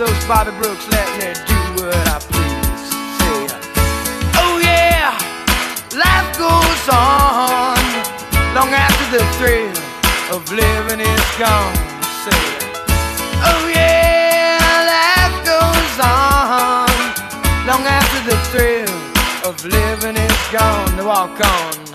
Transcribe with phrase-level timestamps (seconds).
[0.00, 2.88] those Bobby Brooks, let me do what I please.
[3.20, 3.36] Say,
[4.40, 5.12] oh yeah,
[5.92, 7.76] life goes on
[8.56, 9.76] long after the thrill
[10.32, 11.76] of living is gone.
[12.24, 12.40] Say,
[13.44, 14.56] oh yeah,
[14.88, 16.88] life goes on
[17.68, 18.96] long after the thrill
[19.44, 21.04] of living is gone.
[21.04, 21.89] Walk on.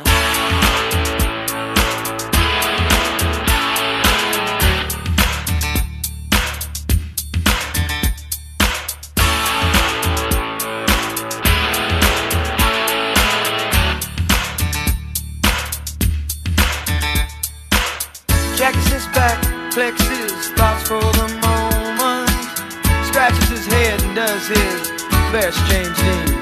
[24.47, 26.37] Head his best James Dean.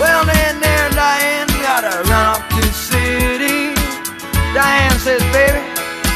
[0.00, 3.74] Well, then there, Diane, gotta run off to the city.
[4.54, 5.62] Diane says, baby,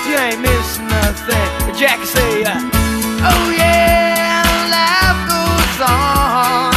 [0.08, 1.48] you ain't missing nothing.
[1.66, 2.58] But Jackie say, uh,
[3.30, 4.42] oh yeah,
[4.74, 6.74] life goes on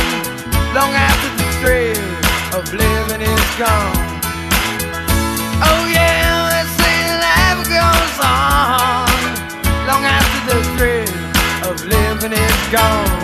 [0.78, 2.06] long after the thrill
[2.54, 4.06] of living is gone.
[5.66, 9.10] Oh yeah, they say life goes on
[9.90, 13.19] long after the thrill of living is gone.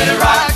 [0.00, 0.49] Let it rock,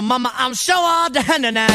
[0.00, 1.69] So mama, I'm sure all the handle now.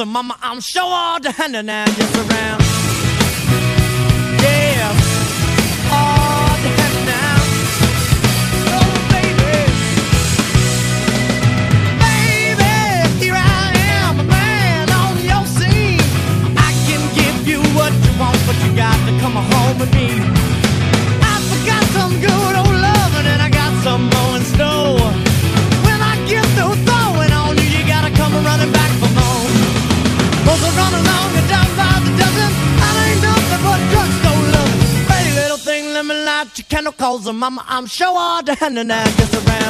[0.00, 2.67] and mama, I'm sure all the hand and I'm just around.
[37.42, 39.67] I'm, I'm, sure all down and just around.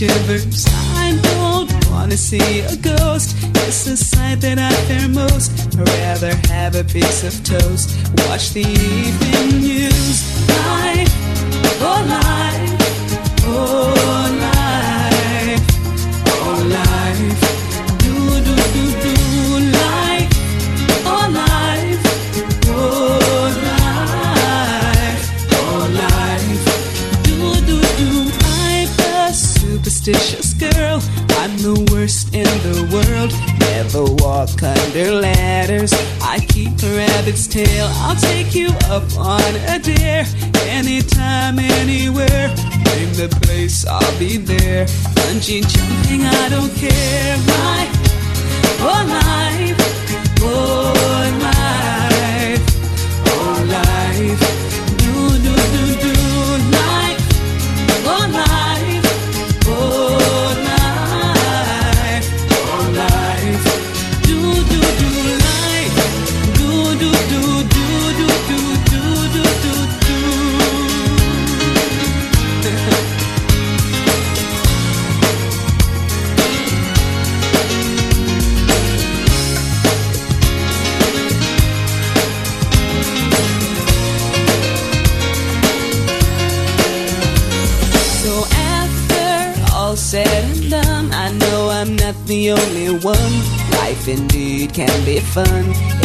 [0.00, 0.64] shivers.
[0.96, 3.36] I don't wanna see a ghost.
[3.66, 5.50] It's the sight that I fear most.
[5.78, 7.86] I'd rather have a piece of toast.
[8.24, 10.18] Watch the evening news.
[10.48, 11.12] Life,
[11.82, 14.09] oh life, oh.
[37.30, 37.86] its tail.
[38.02, 40.26] I'll take you up on a dare
[40.66, 42.48] anytime, anywhere.
[42.88, 44.86] Name the place, I'll be there.
[45.14, 47.36] Bungee jumping, I don't care.
[47.52, 47.82] My,
[48.88, 49.78] oh life,
[50.42, 50.92] oh
[51.46, 52.64] life,
[53.26, 54.59] oh life.
[95.30, 95.64] fun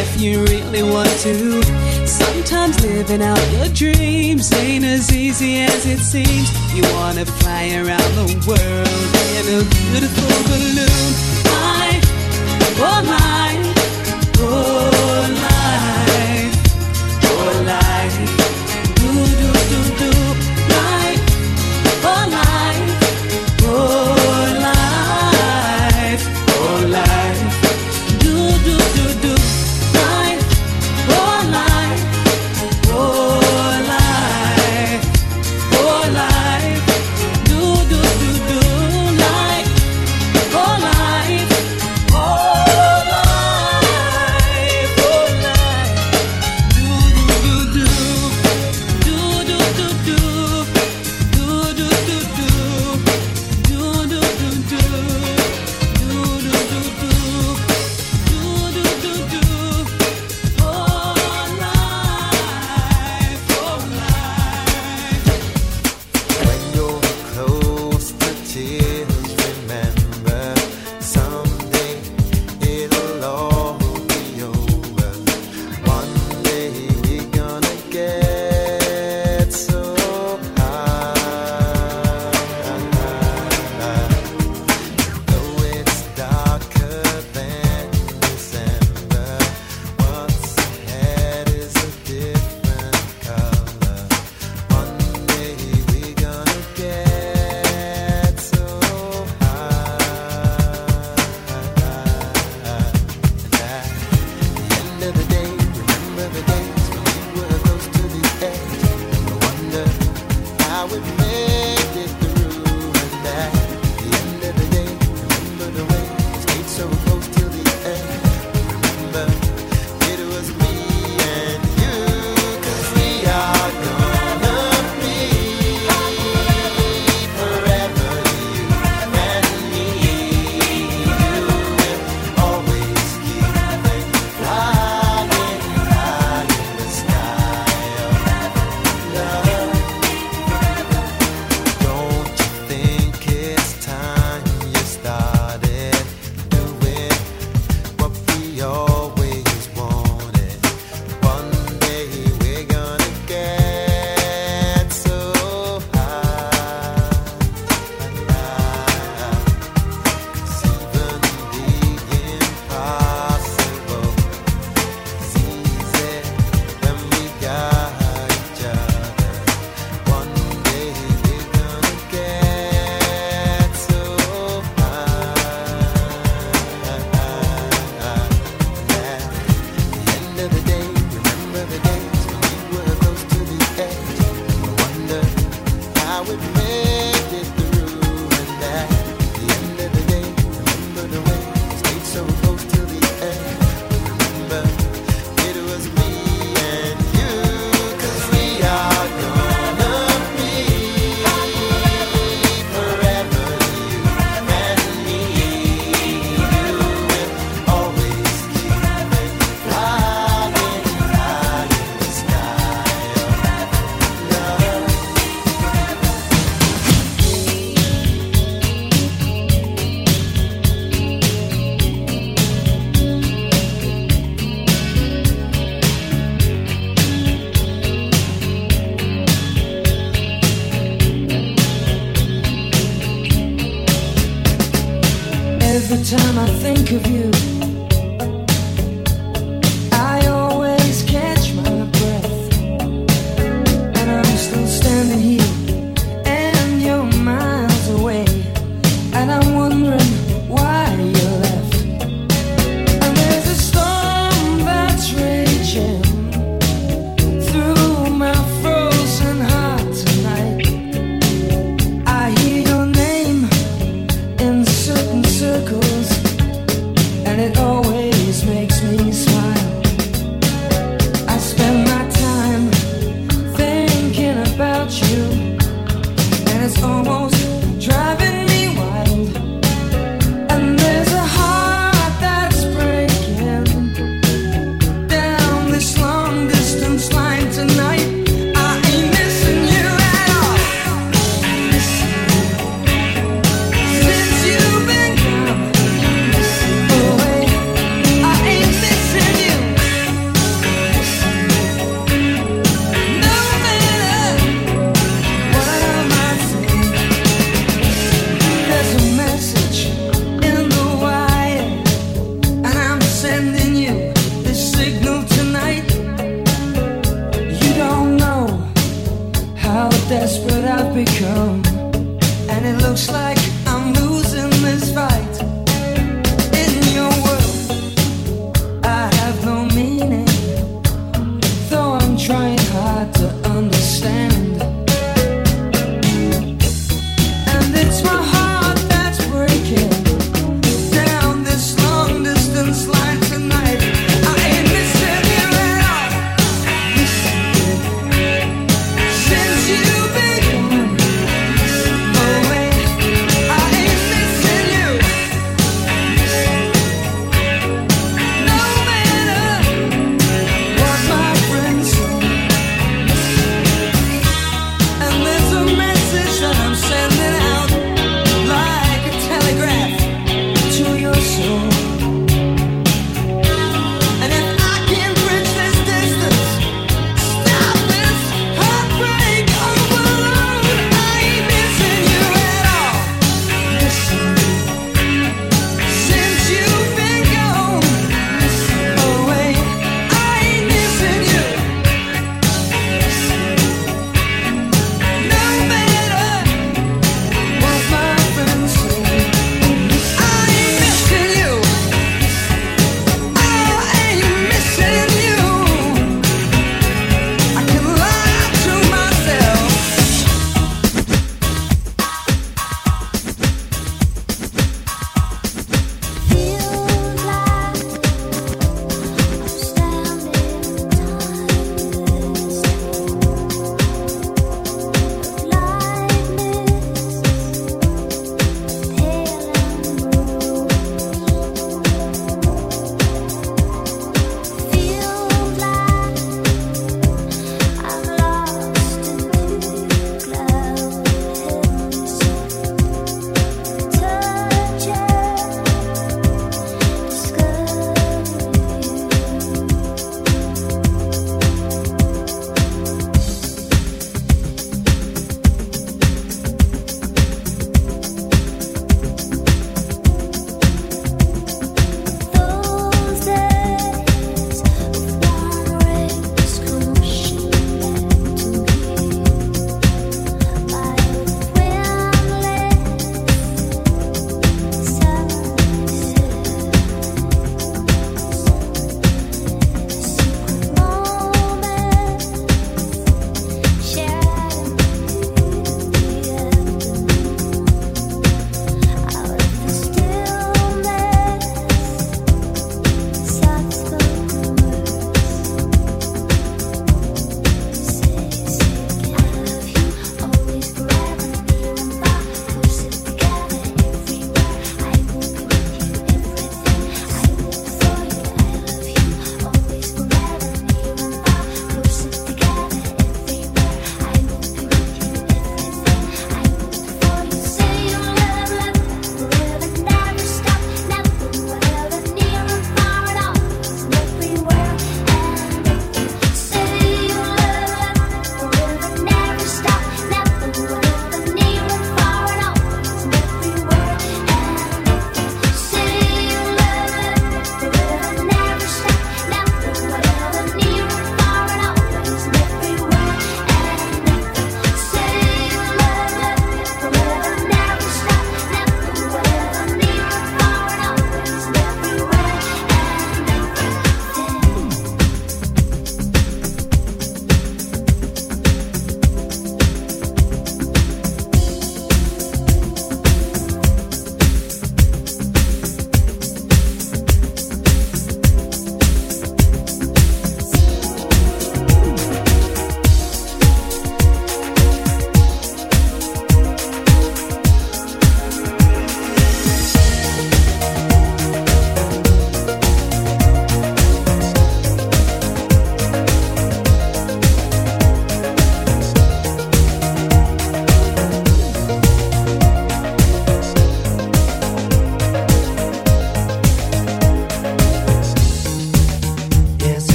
[0.00, 1.62] if you really want to.
[2.06, 6.48] Sometimes living out your dreams ain't as easy as it seems.
[6.74, 11.12] You wanna fly around the world in a beautiful balloon.
[11.46, 12.00] I,
[12.78, 13.35] oh my.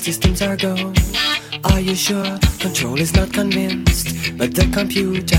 [0.00, 0.74] systems are go.
[1.64, 2.38] Are you sure?
[2.58, 5.36] Control is not convinced, but the computer